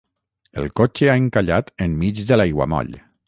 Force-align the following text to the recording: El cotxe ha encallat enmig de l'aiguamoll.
El 0.61 0.69
cotxe 0.81 1.11
ha 1.11 1.17
encallat 1.25 1.71
enmig 1.87 2.25
de 2.31 2.39
l'aiguamoll. 2.41 2.93